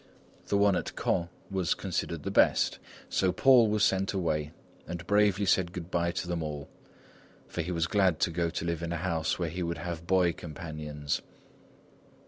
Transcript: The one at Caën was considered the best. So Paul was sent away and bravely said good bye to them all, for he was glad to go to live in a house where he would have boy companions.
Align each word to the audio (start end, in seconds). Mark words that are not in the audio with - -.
The 0.47 0.57
one 0.57 0.75
at 0.75 0.95
Caën 0.95 1.29
was 1.51 1.75
considered 1.75 2.23
the 2.23 2.31
best. 2.31 2.79
So 3.07 3.31
Paul 3.31 3.67
was 3.69 3.83
sent 3.83 4.13
away 4.13 4.51
and 4.87 5.05
bravely 5.05 5.45
said 5.45 5.73
good 5.73 5.91
bye 5.91 6.09
to 6.13 6.27
them 6.27 6.41
all, 6.41 6.69
for 7.47 7.61
he 7.61 7.71
was 7.71 7.85
glad 7.85 8.19
to 8.21 8.31
go 8.31 8.49
to 8.49 8.65
live 8.65 8.81
in 8.81 8.91
a 8.93 8.97
house 8.97 9.37
where 9.37 9.51
he 9.51 9.61
would 9.61 9.77
have 9.77 10.07
boy 10.07 10.33
companions. 10.33 11.21